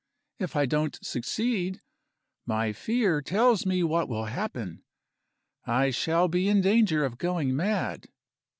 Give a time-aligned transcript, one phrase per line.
[0.39, 1.83] If I don't succeed,
[2.47, 4.81] my fear tells me what will happen.
[5.63, 8.07] I shall be in danger of going mad.